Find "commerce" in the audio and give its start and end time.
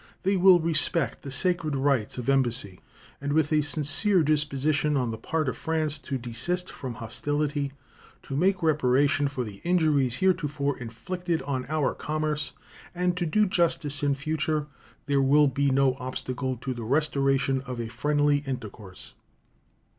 11.93-12.53